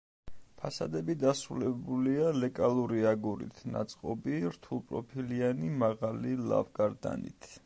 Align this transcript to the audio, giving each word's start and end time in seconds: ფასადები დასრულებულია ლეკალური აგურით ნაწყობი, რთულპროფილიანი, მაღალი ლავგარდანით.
ფასადები 0.61 1.15
დასრულებულია 1.23 2.31
ლეკალური 2.39 3.05
აგურით 3.11 3.63
ნაწყობი, 3.77 4.43
რთულპროფილიანი, 4.57 5.75
მაღალი 5.85 6.39
ლავგარდანით. 6.53 7.55